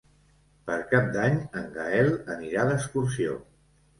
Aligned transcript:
Per 0.69 0.77
Cap 0.93 1.09
d'Any 1.17 1.35
en 1.61 1.67
Gaël 1.77 2.09
anirà 2.37 2.65
d'excursió. 2.71 3.37